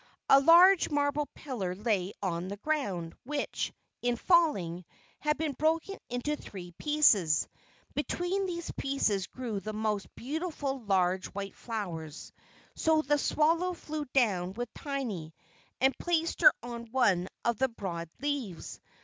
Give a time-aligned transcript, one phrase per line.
[0.29, 4.83] A large marble pillar lay on the ground, which, in falling,
[5.19, 7.47] had been broken into three pieces.
[7.93, 12.33] Between these pieces grew the most beautiful large white flowers;
[12.73, 15.35] so the swallow flew down with Tiny,
[15.79, 18.79] and placed her on one of the broad leaves.